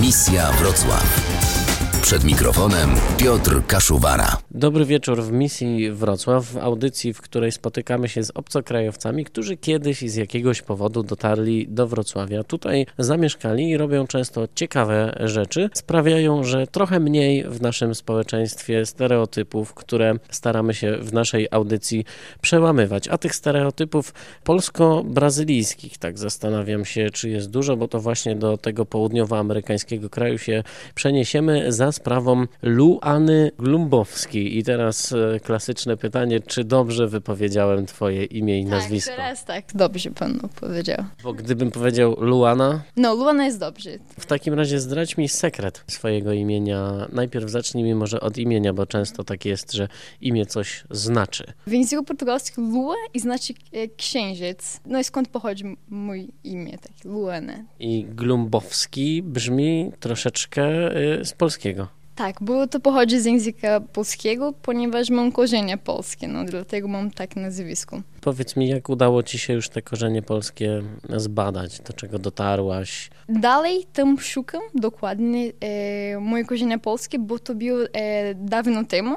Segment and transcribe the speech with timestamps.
[0.00, 1.65] Misja Wrocław.
[2.02, 4.36] Przed mikrofonem Piotr Kaszuwara.
[4.50, 10.02] Dobry wieczór w misji Wrocław, w audycji, w której spotykamy się z obcokrajowcami, którzy kiedyś
[10.02, 12.44] i z jakiegoś powodu dotarli do Wrocławia.
[12.44, 15.70] Tutaj zamieszkali i robią często ciekawe rzeczy.
[15.74, 22.04] Sprawiają, że trochę mniej w naszym społeczeństwie stereotypów, które staramy się w naszej audycji
[22.40, 23.08] przełamywać.
[23.08, 28.86] A tych stereotypów polsko-brazylijskich, tak zastanawiam się, czy jest dużo, bo to właśnie do tego
[28.86, 30.62] południowoamerykańskiego kraju się
[30.94, 34.58] przeniesiemy za sprawą Luany Glumbowskiej.
[34.58, 39.12] I teraz e, klasyczne pytanie, czy dobrze wypowiedziałem twoje imię i Tak, nazwisko?
[39.16, 41.04] teraz tak, dobrze pan powiedział.
[41.22, 43.90] Bo gdybym powiedział Luana, No, Luana jest dobrze.
[44.20, 47.06] w takim razie zdradź mi sekret swojego imienia.
[47.12, 49.88] Najpierw zacznij mi może od imienia, bo często tak jest, że
[50.20, 51.44] imię coś znaczy.
[51.66, 54.80] W języku portugalskim Lua i znaczy e, księżyc.
[54.86, 57.52] No i skąd pochodzi mój imię, takie Luana.
[57.80, 61.85] I Glumbowski brzmi troszeczkę y, z polskiego.
[62.16, 67.36] Tak, bo to pochodzi z języka polskiego, ponieważ mam korzenie polskie, no dlatego mam tak
[67.36, 68.00] nazwisko.
[68.20, 70.82] Powiedz mi, jak udało ci się już te korzenie polskie
[71.16, 71.80] zbadać?
[71.80, 73.10] Do czego dotarłaś?
[73.28, 79.16] Dalej tam szukam dokładnie e, moje korzenie polskie, bo to było e, dawno temu.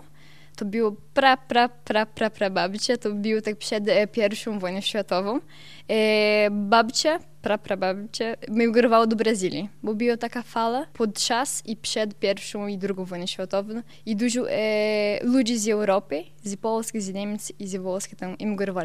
[0.60, 4.82] To było pra, pra, pra, pra, pra babcia, to było tak przed e, pierwszą wojną
[4.82, 5.40] światową.
[5.88, 12.20] E, babcia, pra, pra babcia, migrowała do Brazylii, bo była taka fala podczas i przed
[12.20, 17.54] pierwszą i drugą wojną światową i dużo e, ludzi z Europy, z Polski, z Niemiec
[17.60, 18.36] i z Włoski tam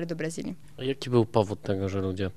[0.06, 0.54] do Brazylii.
[0.78, 2.30] A Jaki był powód tego, że ludzie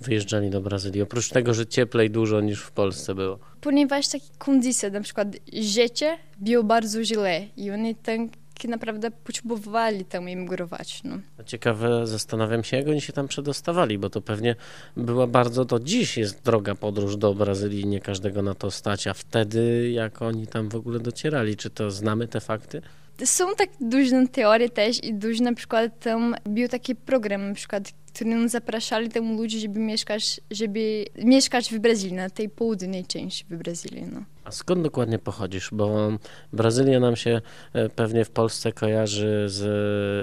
[0.00, 1.02] wyjeżdżali do Brazylii?
[1.02, 3.38] Oprócz tego, że cieplej dużo niż w Polsce było.
[3.60, 8.20] ponieważ takie kondycje, na przykład życie było bardzo źle i oni tak
[8.68, 11.00] naprawdę potrzebowali tam emigrować.
[11.04, 11.18] No.
[11.46, 14.56] Ciekawe, zastanawiam się, jak oni się tam przedostawali, bo to pewnie
[14.96, 19.14] była bardzo, to dziś jest droga podróż do Brazylii, nie każdego na to stać, a
[19.14, 21.56] wtedy jak oni tam w ogóle docierali?
[21.56, 22.82] Czy to znamy te fakty?
[23.24, 27.92] Są tak duże teorie też i duże na przykład tam był taki program na przykład,
[28.14, 33.56] którym zapraszali tam ludzi, żeby mieszkać, żeby mieszkać w Brazylii, na tej południej części w
[33.56, 34.04] Brazylii.
[34.12, 34.24] No.
[34.44, 35.68] A skąd dokładnie pochodzisz?
[35.72, 36.08] Bo
[36.52, 37.40] Brazylia nam się
[37.72, 39.62] e, pewnie w Polsce kojarzy z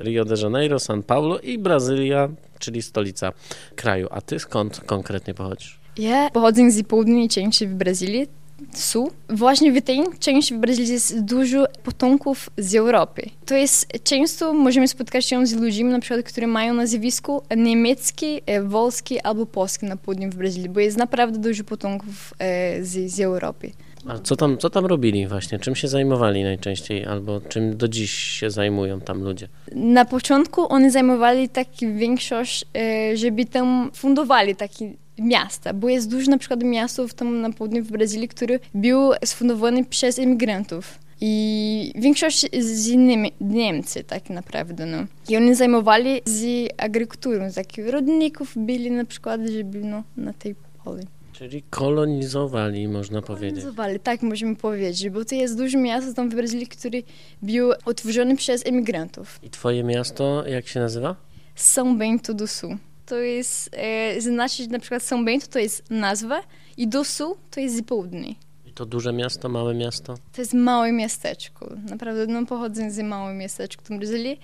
[0.04, 3.32] Rio de Janeiro, São Paulo i Brazylia, czyli stolica
[3.76, 4.08] kraju.
[4.12, 5.80] A ty skąd konkretnie pochodzisz?
[5.98, 8.28] Ja pochodzę z południej części Brazylii,
[8.74, 9.10] Sul.
[9.30, 13.30] Właśnie w tej części w Brazylii jest dużo potomków z Europy.
[13.46, 18.64] To jest często możemy spotkać się z ludźmi, na przykład, którzy mają nazwisko niemieckie, e,
[18.64, 23.20] włoskie albo polskie na południu w Brazylii, bo jest naprawdę dużo potomków e, z, z
[23.20, 23.72] Europy.
[24.08, 25.60] A co tam, co tam robili właśnie?
[25.60, 27.06] Czym się zajmowali najczęściej?
[27.06, 29.48] Albo czym do dziś się zajmują tam ludzie?
[29.76, 36.32] Na początku oni zajmowali taki większość, e, żeby tam fundowali takie miasta, bo jest dużo
[36.32, 41.00] na przykład miastów tam na południu w Brazylii, które były sfundowane przez imigrantów.
[41.24, 44.98] I większość z innymi Niemcy tak naprawdę, no.
[45.30, 50.56] I oni zajmowali z agrikulturą, z takich rodników byli na przykład, żeby no, na tej
[50.84, 51.04] poli.
[51.42, 53.60] Czyli kolonizowali, można powiedzieć.
[53.60, 57.00] Kolonizowali, tak możemy powiedzieć, bo to jest duże miasto tam w Brazylii, które
[57.42, 59.40] było utworzone przez imigrantów.
[59.44, 61.16] I twoje miasto, jak się nazywa?
[61.58, 62.78] São Bento do Sul.
[63.06, 66.42] To jest, e, znaczy na przykład São Bento to jest nazwa
[66.78, 68.34] i do Sul to jest z południa.
[68.66, 70.18] I to duże miasto, małe miasto?
[70.34, 71.76] To jest małe miasteczko.
[71.90, 74.40] Naprawdę, no pochodzę z małego miasteczka w Brazylii,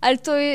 [0.00, 0.52] ale to e,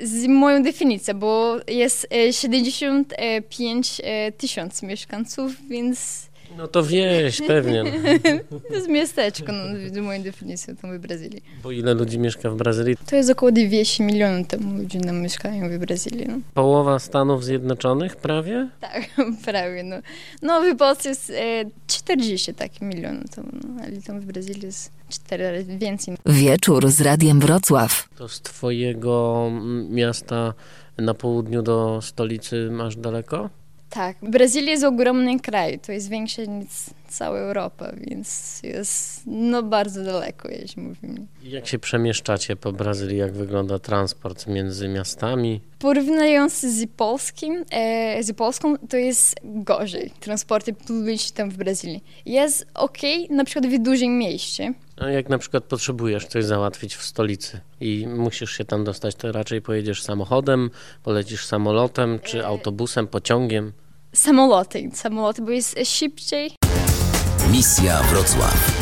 [0.00, 7.84] z moją definicją, bo jest e, 75 e, tysięcy mieszkańców, więc No to wieś, pewnie.
[8.68, 11.42] to jest miasteczko, no, z moją definicją tam w Brazylii.
[11.62, 12.96] Bo ile ludzi mieszka w Brazylii?
[13.06, 16.26] To jest około 200 milionów tam ludzi nam mieszkają w Brazylii.
[16.28, 16.34] No.
[16.54, 18.68] Połowa Stanów Zjednoczonych prawie?
[18.80, 19.10] Tak,
[19.44, 19.96] prawie, no.
[20.42, 24.92] No w Polsce jest e, 40 takich milionów, tam, no, ale tam w Brazylii jest
[25.08, 26.16] 4 razy więcej.
[26.26, 28.08] Wieczór z Radiem Wrocław.
[28.16, 30.54] To z twojego mm, miasta
[30.98, 33.50] na południu do stolicy masz daleko?
[33.90, 36.68] Tak, Brazylia jest ogromny kraj, to jest większe niż
[37.08, 41.26] cała Europa, więc jest no bardzo daleko, jeśli mówimy.
[41.42, 43.18] Jak się przemieszczacie po Brazylii?
[43.18, 45.60] Jak wygląda transport między miastami?
[45.78, 50.12] Porównując z polskim, e, z Polską, to jest gorzej.
[50.20, 52.04] Transporty publiczne tam w Brazylii.
[52.26, 52.98] Jest ok,
[53.30, 58.06] na przykład w dużym mieście, A jak na przykład potrzebujesz coś załatwić w stolicy i
[58.06, 60.70] musisz się tam dostać, to raczej pojedziesz samochodem,
[61.02, 63.72] polecisz samolotem, czy autobusem, pociągiem?
[64.12, 66.50] samoloty, samoloty, bo jest szybciej,
[67.52, 68.80] Misja Wrocław.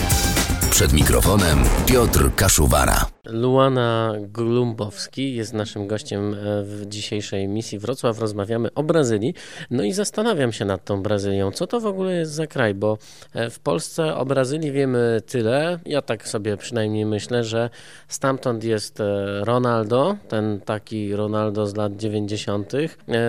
[0.71, 3.18] Przed mikrofonem Piotr Kaszuwara.
[3.29, 8.19] Luana Glumbowski jest naszym gościem e, w dzisiejszej misji Wrocław.
[8.19, 9.35] Rozmawiamy o Brazylii.
[9.71, 11.53] No i zastanawiam się nad tą Brazylią.
[11.53, 12.75] Co to w ogóle jest za kraj?
[12.75, 12.99] Bo
[13.35, 15.79] e, w Polsce o Brazylii wiemy tyle.
[15.87, 17.71] Ja tak sobie przynajmniej myślę, że
[18.09, 19.05] stamtąd jest e,
[19.45, 22.73] Ronaldo, ten taki Ronaldo z lat 90.,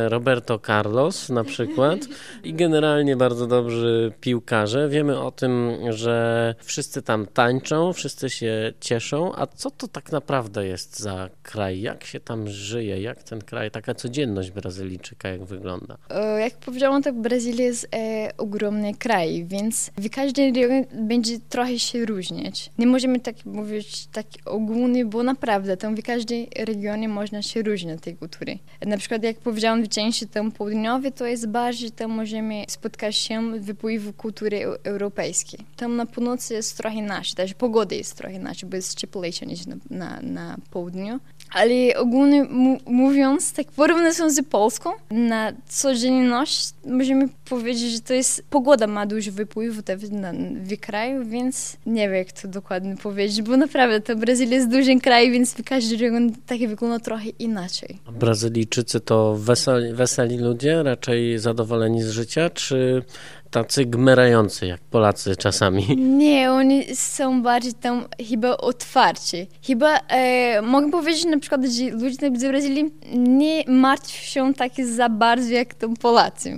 [0.07, 1.99] Roberto Carlos na przykład
[2.43, 4.89] i generalnie bardzo dobrzy piłkarze.
[4.89, 9.31] Wiemy o tym, że wszyscy tam tańczą, wszyscy się cieszą.
[9.35, 11.81] A co to tak naprawdę jest za kraj?
[11.81, 13.01] Jak się tam żyje?
[13.01, 15.97] Jak ten kraj, taka codzienność Brazylijczyka, jak wygląda?
[16.09, 21.79] E, jak powiedziałam, to Brazylia jest e, ogromny kraj, więc w każdym regionie będzie trochę
[21.79, 22.69] się różnić.
[22.77, 28.01] Nie możemy tak mówić tak ogólnie, bo naprawdę tam w każdym regionie można się różnić
[28.01, 28.59] tej kultury.
[28.85, 33.59] Na przykład jak powiedziałam, w części tam południowej to jest bardziej, tam możemy spotkać się
[33.59, 35.59] wypływu kultury europejskiej.
[35.75, 39.65] Tam na północy jest trochę inaczej, też pogoda jest trochę inaczej, bo jest cieplejsza niż
[39.65, 41.19] na, na, na południu.
[41.53, 42.45] Ale ogólnie
[42.85, 49.31] mówiąc, tak porównując z Polską, na codzienność możemy powiedzieć, że to jest, pogoda ma duży
[49.31, 49.75] wpływ
[50.11, 50.33] na,
[50.63, 54.99] w kraju, więc nie wiem jak to dokładnie powiedzieć, bo naprawdę to Brazylia jest dużym
[54.99, 57.97] krajem, więc każdy region taki wygląda trochę inaczej.
[58.19, 63.03] Brazylijczycy to weseli, weseli ludzie, raczej zadowoleni z życia, czy
[63.51, 65.97] tacy gmerający, jak Polacy czasami.
[65.97, 69.47] Nie, oni są bardziej tam chyba otwarci.
[69.67, 75.09] Chyba e, mogę powiedzieć na przykład, że ludzie w Brazylii nie martwią się tak za
[75.09, 76.55] bardzo jak tam Polacy,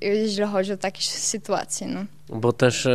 [0.00, 1.86] jeżeli chodzi o takie sytuacje.
[1.86, 2.17] No.
[2.32, 2.90] Bo też e,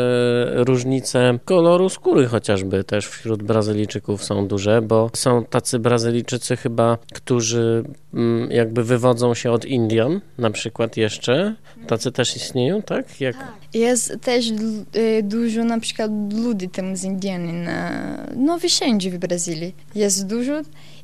[0.55, 7.83] różnice koloru skóry chociażby też wśród Brazylijczyków są duże, bo są tacy Brazylijczycy chyba, którzy
[8.13, 11.55] mm, jakby wywodzą się od Indian na przykład jeszcze.
[11.87, 13.21] Tacy też istnieją, tak?
[13.21, 13.37] Jak...
[13.37, 13.53] tak.
[13.73, 17.91] Jest też e, dużo na przykład ludzi tam z Indiany na,
[18.35, 19.75] no wszędzie w Brazylii.
[19.95, 20.61] Jest dużo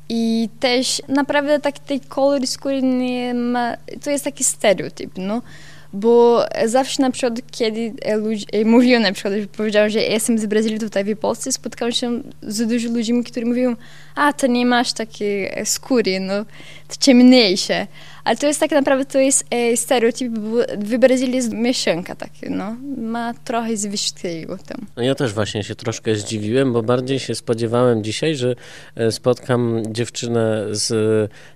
[0.08, 5.42] i też naprawdę tak tej kolor skóry nie ma, to jest taki stereotyp, no
[5.92, 11.04] bo zawsze na przykład, kiedy ludzie, mówią na przykład, powiedziałam, że jestem z Brazylii tutaj
[11.04, 13.76] w Polsce, spotkałam się z dużo ludźmi, którzy mówią,
[14.14, 16.44] a to nie masz takiej skóry, no,
[16.88, 17.86] to ciemniejsze.
[18.24, 22.50] Ale to jest tak naprawdę to jest e, stereotyp, bo w Brazylii jest mieszanka takie,
[22.50, 22.76] no.
[22.96, 24.86] Ma trochę z wszystkiego tam.
[24.96, 28.54] No ja też właśnie się troszkę zdziwiłem, bo bardziej się spodziewałem dzisiaj, że
[28.94, 30.90] e, spotkam dziewczynę z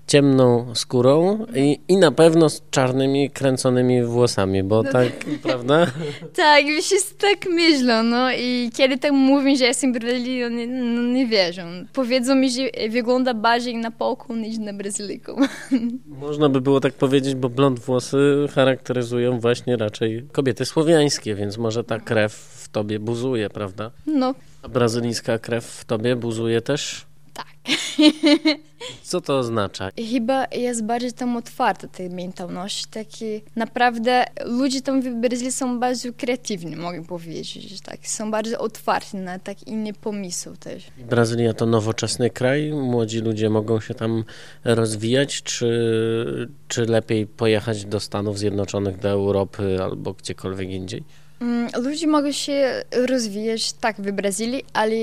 [0.07, 5.13] ciemną skórą i, i na pewno z czarnymi, kręconymi włosami, bo no tak,
[5.43, 5.87] prawda?
[6.37, 11.03] Tak, wszyscy tak myślą, no i kiedy tak mówią, że jestem Brazylii, no nie, no
[11.03, 11.63] nie wierzą.
[11.93, 15.37] Powiedzą mi, że wygląda bardziej na Polką niż na Brazylijką.
[16.07, 21.85] Można by było tak powiedzieć, bo blond włosy charakteryzują właśnie raczej kobiety słowiańskie, więc może
[21.85, 23.91] ta krew w tobie buzuje, prawda?
[24.07, 24.35] No.
[24.63, 27.07] A brazylijska krew w tobie buzuje też?
[29.03, 29.91] Co to oznacza?
[30.11, 32.87] Chyba jest bardziej tam otwarta ta mentalność.
[32.87, 37.81] Taki naprawdę ludzie tam w Brazylii są bardzo kreatywni, mogę powiedzieć.
[37.81, 38.07] Tak.
[38.07, 40.87] Są bardzo otwarci na tak inne pomysły też.
[40.99, 42.73] Brazylia to nowoczesny kraj.
[42.73, 44.25] Młodzi ludzie mogą się tam
[44.65, 51.05] rozwijać, czy, czy lepiej pojechać do Stanów Zjednoczonych, do Europy albo gdziekolwiek indziej?
[51.41, 54.95] Mm, ludzie mogą się rozwijać tak w Brazylii, ale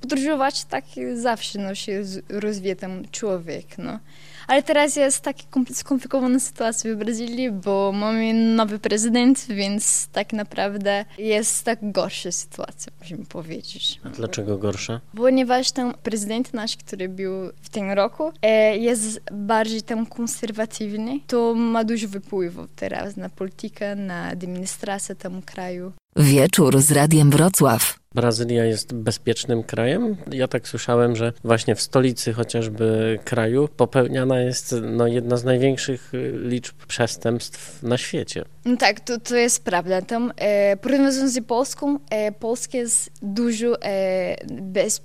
[0.00, 0.84] podróżować tak
[1.14, 3.78] zawsze no, się rozwija tam człowiek.
[3.78, 3.98] No.
[4.46, 5.42] Ale teraz jest taka
[5.72, 12.92] skomplikowana sytuacja w Brazylii, bo mamy nowy prezydent, więc tak naprawdę jest tak gorsza sytuacja,
[13.00, 14.00] musimy powiedzieć.
[14.04, 15.00] A dlaczego gorsza?
[15.16, 17.32] Ponieważ ten prezydent nasz, który był
[17.62, 23.96] w tym roku, e, jest bardziej tam konserwatywny, to ma dużo wpływu teraz na politykę,
[23.96, 25.55] na administrację tam kraju.
[26.16, 27.98] Wieczór z Radiem Wrocław.
[28.14, 30.16] Brazylia jest bezpiecznym krajem.
[30.32, 36.14] Ja tak słyszałem, że właśnie w stolicy chociażby kraju popełniana jest no, jedna z największych
[36.14, 38.44] y, liczb przestępstw na świecie.
[38.64, 40.02] No tak, to, to jest prawda.
[40.02, 45.02] Tam e, porównując z Polską, e, Polska jest dużo e, bez,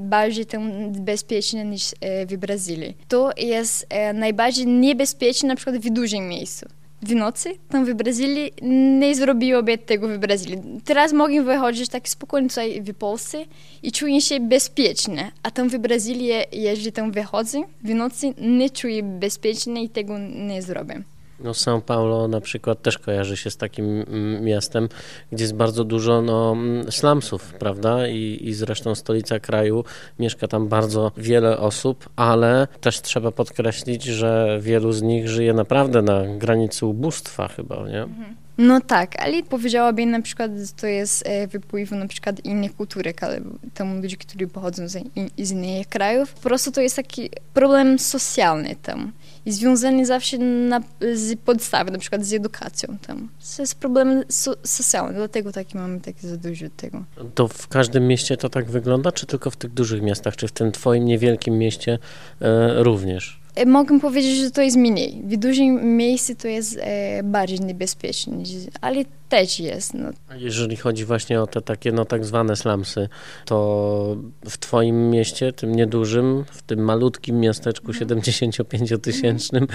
[0.00, 2.96] bardziej tam bezpieczna niż e, w Brazylii.
[3.08, 6.66] To jest e, najbardziej niebezpieczne na przykład w dużym miejscu
[7.02, 8.52] w nocy tam w Brazylii
[8.98, 10.58] nie zrobiłoby tego w Brazylii.
[10.84, 13.44] Teraz mogę wychodzić tak spokojnie tutaj w Polsce
[13.82, 19.02] i czuję się bezpiecznie, a tam w Brazylii, jeżeli tam wychodzę w nocy, nie czuję
[19.02, 21.02] bezpiecznie i tego nie zrobię.
[21.44, 24.88] No São Paulo na przykład też kojarzy się z takim mm, miastem,
[25.32, 28.08] gdzie jest bardzo dużo no, mm, slumsów, prawda?
[28.08, 29.84] I, I zresztą stolica kraju,
[30.18, 36.02] mieszka tam bardzo wiele osób, ale też trzeba podkreślić, że wielu z nich żyje naprawdę
[36.02, 38.02] na granicy ubóstwa chyba, nie?
[38.02, 38.36] Mhm.
[38.60, 43.22] No tak, ale powiedziałabym na przykład, że to jest e, wpływ na przykład innych kulturek,
[43.22, 43.40] ale
[43.74, 46.32] tam ludzie, którzy pochodzą z, in, z innych krajów.
[46.34, 49.12] Po prostu to jest taki problem socjalny tam
[49.46, 50.80] i związany zawsze na,
[51.14, 53.28] z podstawy, na przykład z edukacją tam.
[53.56, 57.04] To jest problem so, socjalny, dlatego taki mamy takie za dużo tego.
[57.34, 60.52] To w każdym mieście to tak wygląda, czy tylko w tych dużych miastach, czy w
[60.52, 61.98] tym twoim niewielkim mieście
[62.40, 63.39] e, również?
[63.60, 65.22] E, mogę powiedzieć, że to jest mniej.
[65.24, 68.36] W dużym miejscu to jest e, bardziej niebezpieczne,
[68.80, 69.94] ale też jest.
[69.94, 70.10] No.
[70.28, 73.08] A jeżeli chodzi właśnie o te takie no tak zwane slumsy,
[73.44, 79.66] to w twoim mieście, tym niedużym, w tym malutkim miasteczku 75-tysięcznym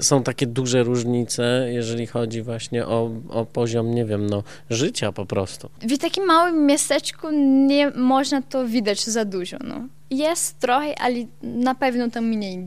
[0.00, 5.26] są takie duże różnice, jeżeli chodzi właśnie o, o poziom, nie wiem, no życia po
[5.26, 5.70] prostu.
[5.80, 7.30] W takim małym miasteczku
[7.66, 9.80] nie można to widać za dużo, no.
[10.10, 12.64] Jest trochę, ale na pewno tam mniej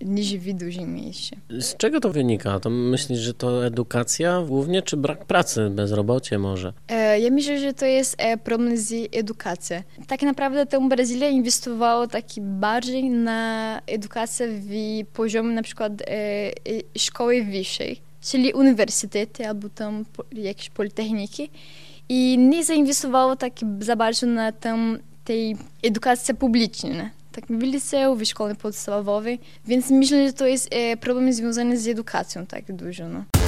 [0.00, 1.36] niż w dużym mieście.
[1.60, 2.60] Z czego to wynika?
[2.60, 5.35] To myślisz, że to edukacja głównie, czy brak pracy,
[5.70, 6.72] bezrobocie może?
[6.88, 9.82] E, ja myślę, że to jest e, problem z edukacją.
[10.06, 14.70] Tak naprawdę tę Brazylia inwestowała taki bardziej na edukację w
[15.12, 16.06] poziomie na przykład e,
[16.98, 21.50] szkoły wyższej, czyli uniwersytety albo tam jakieś politechniki
[22.08, 27.10] i nie zainwestowało tak za bardzo na tę tej edukacji publicznej.
[27.32, 32.46] Tak w liceum, w szkole podstawowej, więc myślę, że to jest problem związany z edukacją
[32.46, 33.08] tak dużo.
[33.08, 33.45] No.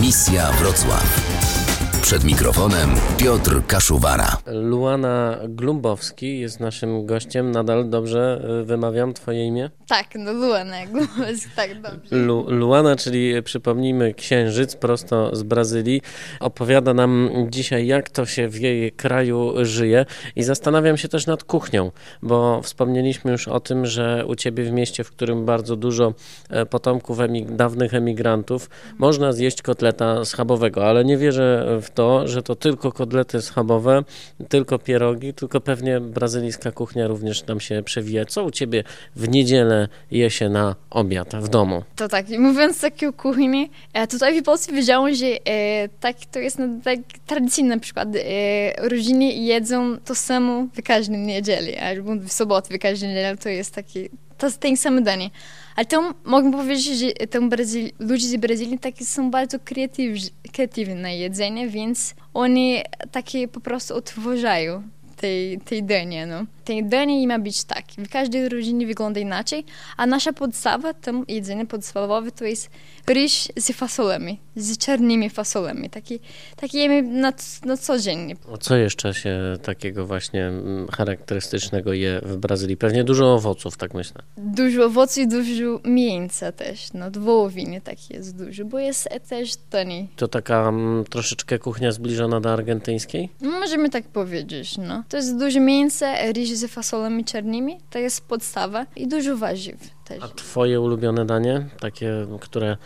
[0.00, 1.73] Misja Wrocław.
[2.04, 4.36] Przed mikrofonem Piotr Kaszuwara.
[4.46, 7.50] Luana Glumbowski jest naszym gościem.
[7.50, 9.70] Nadal dobrze y, wymawiam twoje imię?
[9.88, 12.16] Tak, no Luana Glumbowski, tak dobrze.
[12.16, 16.02] Lu Luana, czyli przypomnijmy księżyc prosto z Brazylii,
[16.40, 20.06] opowiada nam dzisiaj, jak to się w jej kraju żyje
[20.36, 21.90] i zastanawiam się też nad kuchnią,
[22.22, 26.14] bo wspomnieliśmy już o tym, że u ciebie w mieście, w którym bardzo dużo
[26.50, 32.42] e, potomków emig dawnych emigrantów, można zjeść kotleta schabowego, ale nie wierzę w to, że
[32.42, 34.04] to tylko kotlety schabowe,
[34.48, 38.24] tylko pierogi, tylko pewnie brazylijska kuchnia również tam się przewija.
[38.24, 38.84] Co u ciebie
[39.16, 41.82] w niedzielę je się na obiad w domu?
[41.96, 46.58] To tak, mówiąc takiej kuchni, e, tutaj w Polsce wiedziałam, że e, tak to jest
[46.58, 48.08] no, tak tradycyjne na przykład.
[48.16, 53.48] E, rodziny jedzą to samo w każdym niedzieli, albo w sobotę w każdym niedzieli, to
[53.48, 54.08] jest taki,
[54.38, 55.30] to ten sam danie.
[55.76, 60.20] Ale tam mogę powiedzieć, że tam Brazyl, ludzie z Brazylii takie są bardzo kreatywni,
[60.52, 64.82] kreatywni na jedzenie, więc oni takie po prostu odtwarzają
[65.16, 66.26] tej, tej danie.
[66.26, 66.46] No.
[66.64, 67.84] Tej danie ma być tak.
[67.98, 69.64] W każdej rodzinie wygląda inaczej,
[69.96, 72.70] a nasza podstawa, tam jedzenie podstawowe to jest
[73.06, 75.90] ryż z fasolami, z czarnymi fasolami.
[75.90, 76.20] Taki,
[76.56, 77.32] taki jemy na,
[77.64, 78.36] na co dzień.
[78.60, 82.76] Co jeszcze się takiego właśnie mm, charakterystycznego je w Brazylii?
[82.76, 84.22] Pewnie dużo owoców, tak myślę.
[84.36, 86.92] Dużo owoców i dużo mięsa też.
[86.94, 90.08] No, wołowiny tak jest dużo, bo jest też taniej.
[90.16, 93.28] To taka m, mm, troszeczkę kuchnia zbliżona do argentyńskiej?
[93.40, 95.04] Możemy tak powiedzieć, no.
[95.08, 100.22] To jest dużo mięsa, ryż z fasolami czarnymi, to jest podstawa i dużo warzyw też.
[100.22, 101.66] A twoje ulubione danie?
[101.80, 102.76] Takie, które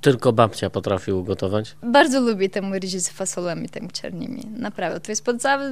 [0.00, 1.76] tylko babcia potrafi ugotować?
[1.82, 5.00] Bardzo lubię tę ryż z fasolami tam czarnymi, naprawdę.
[5.00, 5.64] To jest podstawa,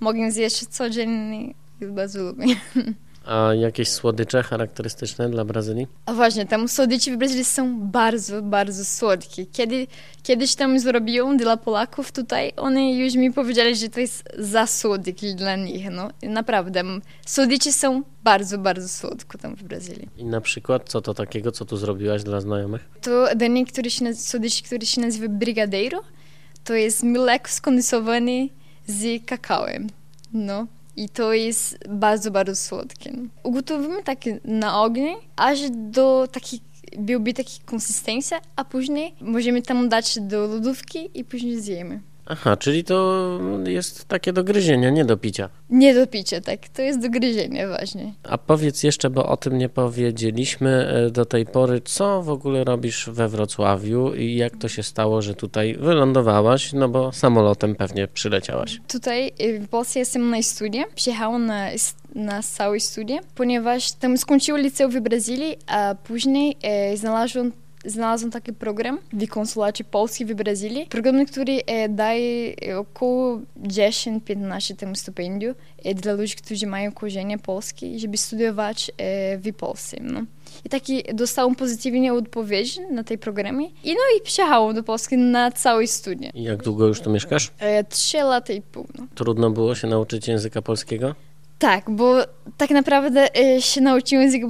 [0.00, 2.46] mogę zjeść codziennie i bardzo lubię.
[3.24, 5.86] A jakieś słodycze charakterystyczne dla Brazylii?
[6.06, 9.46] A właśnie, tam słodycze w Brazylii są bardzo, bardzo słodkie.
[9.46, 9.86] Kiedy,
[10.22, 15.34] kiedyś tam zrobiłem dla Polaków tutaj, oni już mi powiedzieli, że to jest za słodkie
[15.34, 15.90] dla nich.
[15.90, 16.08] No.
[16.22, 16.82] Naprawdę,
[17.26, 20.08] słodycze są bardzo, bardzo słodko tam w Brazylii.
[20.16, 22.88] I na przykład, co to takiego, co tu zrobiłaś dla znajomych?
[23.00, 26.02] To danie, który się, słodycz, który się nazywa brigadeiro.
[26.64, 28.48] To jest mleko skondensowany
[28.86, 29.86] z kakałem.
[30.32, 33.12] No, i to jest bardzo, bardzo słodkie.
[33.42, 36.60] Ugotowujemy tak na ogniu, aż do takiej
[36.98, 42.00] byłby taki konsystencja, a później możemy tam dać do lodówki i później zjemy.
[42.32, 45.48] Aha, czyli to jest takie do gryzienia, nie do picia.
[45.70, 46.68] Nie do picia, tak.
[46.68, 48.12] To jest do gryzienia właśnie.
[48.22, 52.64] A powiedz jeszcze, bo o tym nie powiedzieliśmy e, do tej pory, co w ogóle
[52.64, 58.08] robisz we Wrocławiu i jak to się stało, że tutaj wylądowałaś, no bo samolotem pewnie
[58.08, 58.80] przyleciałaś.
[58.88, 60.88] Tutaj e, w Polsce jestem na studiach.
[60.94, 61.68] Przyjechałam na,
[62.14, 67.52] na całe studia, ponieważ tam skończyłam liceum w Brazylii, a później e, znalazłam
[67.84, 70.86] znalazłam taki program w konsulacie Polski w Brazylii.
[70.86, 77.98] Program, który e, daje około 10-15 tam stypendiów e, dla ludzi, którzy mają korzenie polskie,
[77.98, 79.96] żeby studiować e, w Polsce.
[80.00, 80.20] No.
[80.64, 83.66] I taki dostałam pozytywnie odpowiedź na tej programie.
[83.84, 86.30] I no i przyjechałam do Polski na całe studia.
[86.34, 87.50] I jak długo już tu mieszkasz?
[87.58, 88.86] E, trzy lata i pół.
[88.98, 89.06] No.
[89.14, 91.14] Trudno było się nauczyć języka polskiego?
[91.60, 92.14] Tak, bo
[92.56, 94.46] tak naprawdę e, się nauczyłem języka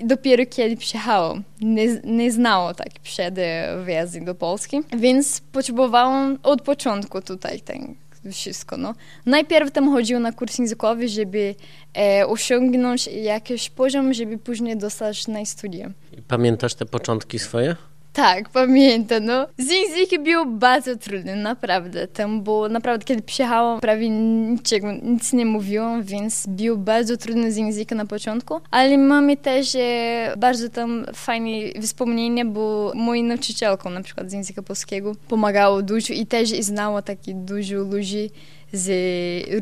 [0.00, 1.44] dopiero kiedy przyjechałam.
[1.60, 7.94] Nie, nie znało tak przed e, wyjazdem do Polski, więc potrzebowałam od początku tutaj ten
[8.32, 8.76] wszystko.
[8.76, 8.94] No.
[9.26, 11.54] Najpierw tam chodziło na kurs językowy, żeby
[11.96, 15.90] e, osiągnąć jakiś poziom, żeby później dostać na studia.
[16.28, 17.76] Pamiętasz te początki swoje?
[18.14, 19.46] Tak, pamiętam, no.
[19.58, 22.08] Z językiem było bardzo trudne, naprawdę.
[22.08, 27.56] Tam było, naprawdę, kiedy przyjechałam, prawie niczego, nic nie mówiłam, więc było bardzo trudne z
[27.56, 34.02] języka na początku, ale mamy też e, bardzo tam fajne wspomnienia, bo moja nauczycielką na
[34.02, 38.30] przykład z języka polskiego pomagało dużo i też znało takie dużo ludzi
[38.72, 38.90] z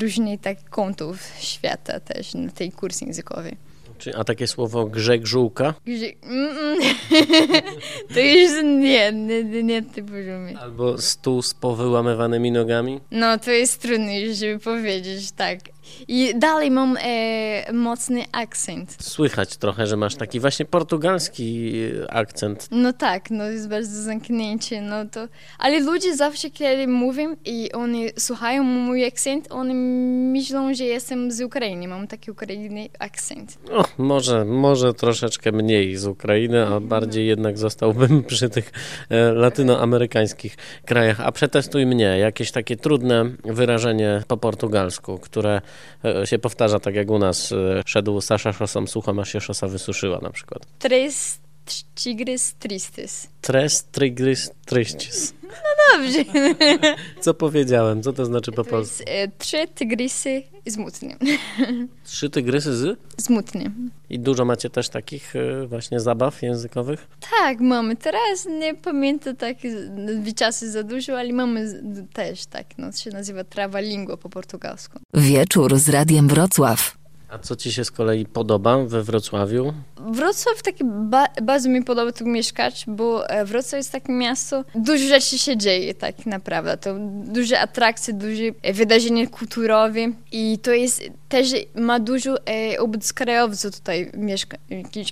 [0.03, 3.57] różnych tak kątów świata też na tej kurs językowy.
[4.03, 5.75] Czy, a takie słowo grzeg żółka?
[5.87, 6.79] Mm, mm.
[8.15, 10.59] to już nie, nie, nie, nie ty poziomie.
[10.59, 13.01] Albo stół z powyłamywanymi nogami?
[13.11, 15.59] No, to jest trudne już, żeby powiedzieć, tak.
[16.09, 18.97] I dalej mam e, mocny akcent.
[19.01, 21.73] Słychać trochę, że masz taki właśnie portugalski
[22.09, 22.69] akcent.
[22.71, 25.29] No tak, no jest bardzo zamknięcie, no to...
[25.59, 29.75] Ale ludzie zawsze, kiedy mówią i oni słuchają mój akcent, oni
[30.33, 33.59] myślą, że jestem z Ukrainy, mam taki ukraiński akcent.
[33.73, 38.73] O, może, może troszeczkę mniej z Ukrainy, a bardziej jednak zostałbym przy tych
[39.11, 41.21] e, latynoamerykańskich krajach.
[41.21, 45.61] A przetestuj mnie, jakieś takie trudne wyrażenie po portugalsku, które
[46.05, 47.53] e, się powtarza tak jak u nas.
[47.53, 50.67] e, Szedł Sasza szosą suchą, aż się szosa wysuszyła na przykład.
[50.79, 51.41] Tres
[51.95, 53.29] tigres tristes.
[53.41, 55.35] Tres trigris tristis.
[55.93, 56.25] Dobrze.
[57.21, 58.03] Co powiedziałem?
[58.03, 59.05] Co to znaczy po polsku?
[59.07, 61.17] e, trzy tygrysy smutne.
[62.05, 62.99] Trzy tygrysy z?
[63.21, 63.71] Smutne.
[64.11, 67.07] I dużo macie też takich e, właśnie zabaw językowych?
[67.41, 67.97] Tak, mamy.
[67.97, 69.57] Teraz nie pamiętam tak
[70.37, 72.67] czasy za dużo, ale mamy też tak.
[72.79, 74.99] No, się nazywa trawa lingua po portugalsku.
[75.15, 77.02] Wieczór z Radiem Wrocław.
[77.33, 79.73] A co ci się z kolei podoba we Wrocławiu?
[79.97, 85.07] Wrocław taki ba bardzo mi podoba tu mieszkać, bo e, Wrocław jest takie miasto, dużo
[85.07, 86.77] rzeczy się dzieje tak naprawdę.
[86.77, 90.01] To duże atrakcje, duże e, wydarzenia kulturowe
[90.33, 94.57] i to jest też ma dużo e, obcokrajowców tutaj, mieszka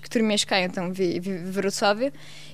[0.02, 2.06] którzy mieszkają tam w, w, Wrocławiu,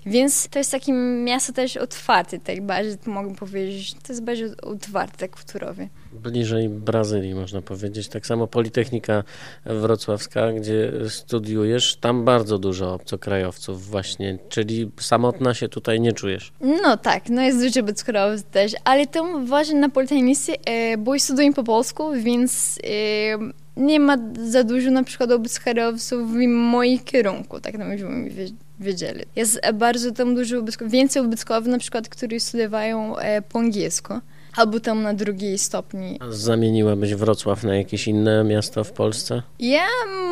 [0.06, 0.92] więc to jest takie
[1.25, 5.88] miasto też otwarte, tak bardziej mogę powiedzieć, to jest bardziej otwarte, tak kulturowe.
[6.12, 8.08] Bliżej Brazylii, można powiedzieć.
[8.08, 9.22] Tak samo Politechnika
[9.64, 16.52] Wrocławska, gdzie studiujesz, tam bardzo dużo obcokrajowców właśnie, czyli samotna się tutaj nie czujesz.
[16.61, 21.52] No tak, no jest dużo obcokrajowców też, ale tam właśnie na Politechnice, e, bo studiuję
[21.52, 24.16] po polsku, więc e, nie ma
[24.50, 29.24] za dużo na przykład obcokrajowców w moim kierunku, tak na żebyśmy wie- wiedzieli.
[29.36, 34.14] Jest e, bardzo tam dużo, obcokrajowców, więcej obcokrajowców na przykład, którzy studiowają e, po angielsku,
[34.56, 36.18] albo tam na drugiej stopni.
[36.20, 39.42] A Zamieniłabyś Wrocław na jakieś inne miasto w Polsce?
[39.58, 39.84] Ja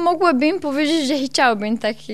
[0.04, 2.12] mogłabym powiedzieć, że chciałbym taki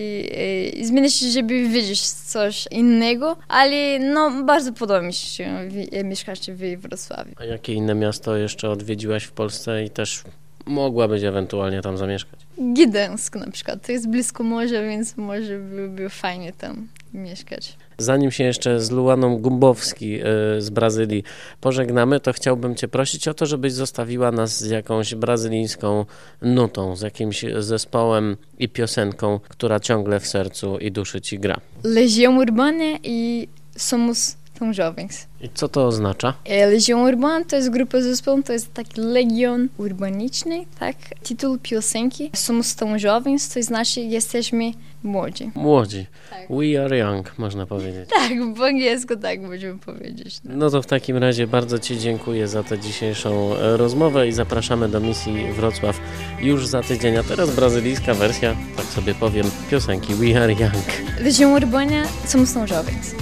[0.78, 6.80] e, zmienić, żeby wiedzieć coś innego, ale no bardzo podoba mi się e, mieszkać w
[6.80, 7.32] Wrocławiu.
[7.36, 10.22] A jakie inne miasto jeszcze odwiedziłaś w Polsce i też
[10.66, 12.40] mogłabyś ewentualnie tam zamieszkać?
[12.58, 17.76] Gdańsk na przykład, to jest blisko morza, więc może byłoby fajnie tam mieszkać.
[17.98, 21.24] Zanim się jeszcze z Luaną Gumbowski y, z Brazylii
[21.60, 26.06] pożegnamy, to chciałbym Cię prosić o to, żebyś zostawiła nas z jakąś brazylijską
[26.42, 31.60] nutą, z jakimś zespołem i piosenką, która ciągle w sercu i duszy Ci gra.
[31.84, 35.26] Legião Urbana i Somos Tão Jovens.
[35.40, 36.34] I co to oznacza?
[36.44, 40.96] E, Legião Urbana to jest grupa zespołu, to jest taki legion urbaniczny, tak?
[41.22, 45.50] Tytuł piosenki Somos Tão Jovens, to znaczy jesteśmy młodzi.
[45.54, 46.06] Młodzi.
[46.30, 46.40] Tak.
[46.50, 48.10] We are young, można powiedzieć.
[48.20, 50.40] Tak, po angielsku tak możemy powiedzieć.
[50.44, 50.56] No.
[50.56, 54.88] No to w takim razie bardzo Ci dziękuję za tę dzisiejszą e, rozmowę i zapraszamy
[54.88, 56.00] do misji Wrocław
[56.40, 57.16] już za tydzień.
[57.16, 60.86] A teraz brazylijska wersja, tak sobie powiem, piosenki We Are Young.
[61.20, 63.14] Legião Urbana, Somos Tão Jovens.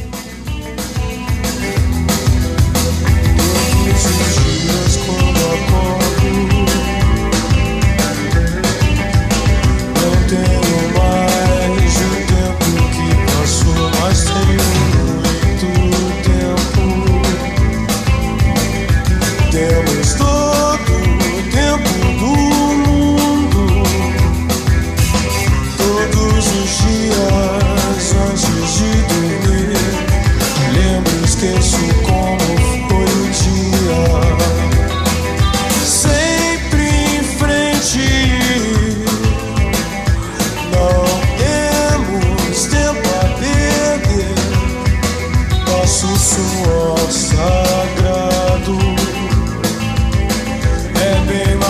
[4.00, 4.37] Thank you.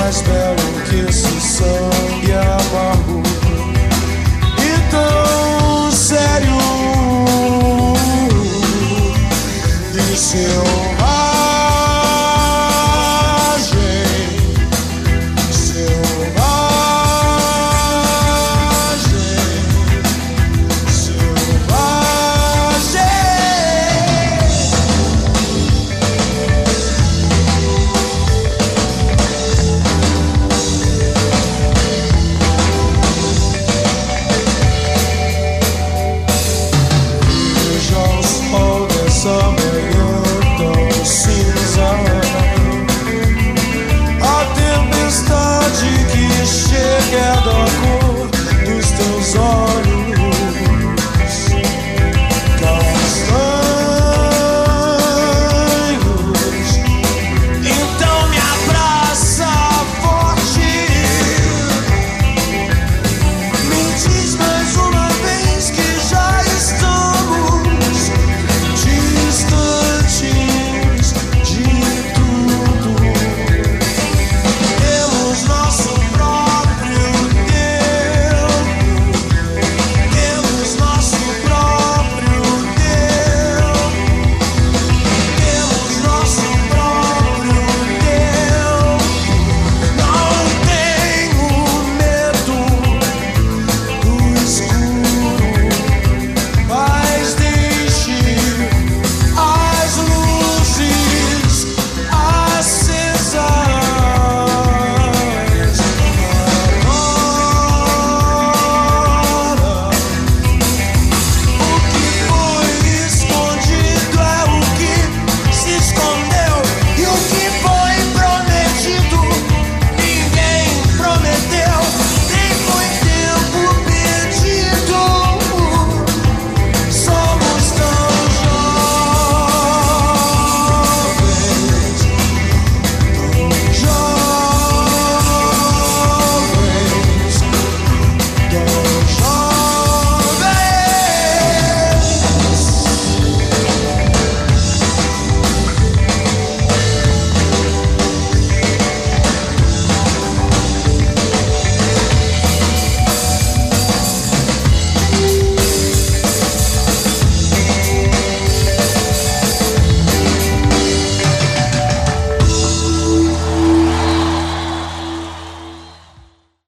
[0.09, 0.48] as.